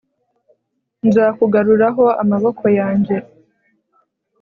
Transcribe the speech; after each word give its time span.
nzakugaruraho 1.07 2.05
amaboko 2.21 2.65
yanjye 2.79 3.15